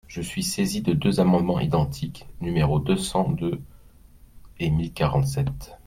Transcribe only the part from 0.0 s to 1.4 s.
Je suis saisi de deux